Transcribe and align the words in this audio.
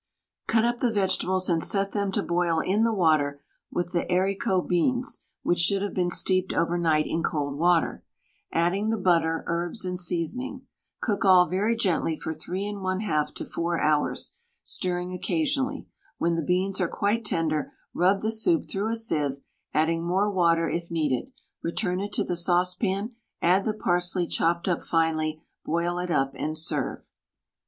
Cut 0.47 0.65
up 0.65 0.79
the 0.79 0.89
vegetables 0.91 1.47
and 1.47 1.63
set 1.63 1.91
them 1.91 2.11
to 2.13 2.23
boil 2.23 2.59
in 2.59 2.81
the 2.81 2.91
water 2.91 3.39
with 3.71 3.91
the 3.91 4.07
haricot 4.09 4.67
beans 4.67 5.23
(which 5.43 5.59
should 5.59 5.83
have 5.83 5.93
been 5.93 6.09
steeped 6.09 6.51
over 6.53 6.75
night 6.79 7.05
in 7.07 7.21
cold 7.21 7.59
water), 7.59 8.03
adding 8.51 8.89
the 8.89 8.97
butter, 8.97 9.43
herbs, 9.45 9.85
and 9.85 9.99
seasoning. 9.99 10.65
Cook 11.01 11.23
all 11.23 11.47
very 11.47 11.75
gently 11.75 12.17
for 12.17 12.33
3 12.33 12.63
1/2 12.63 13.33
to 13.35 13.45
4 13.45 13.79
hours, 13.79 14.33
stirring 14.63 15.13
occasionally. 15.13 15.85
When 16.17 16.33
the 16.33 16.41
beans 16.41 16.81
are 16.81 16.87
quite 16.87 17.23
tender, 17.23 17.71
rub 17.93 18.21
the 18.21 18.31
soup 18.31 18.65
through 18.67 18.91
a 18.91 18.95
sieve, 18.95 19.37
adding 19.71 20.03
more 20.03 20.31
water 20.31 20.67
if 20.67 20.89
needed; 20.89 21.31
return 21.61 21.99
it 21.99 22.11
to 22.13 22.23
the 22.23 22.35
saucepan, 22.35 23.11
add 23.39 23.65
the 23.65 23.75
parsley 23.75 24.25
chopped 24.25 24.67
up 24.67 24.81
finely, 24.83 25.43
boil 25.63 25.99
it 25.99 26.09
up 26.09 26.31
and 26.35 26.57
serve. 26.57 27.07